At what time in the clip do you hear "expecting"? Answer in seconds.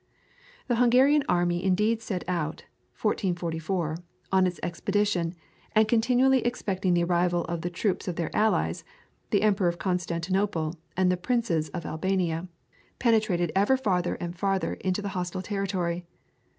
6.43-6.95